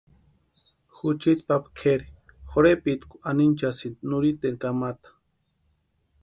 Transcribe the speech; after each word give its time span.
Juchiti 0.95 1.43
papa 1.47 1.69
kʼeri 1.77 2.05
jorhepitku 2.51 3.15
anhinchasïni 3.29 3.97
nurhiteni 4.09 4.61
kamata. 4.61 5.09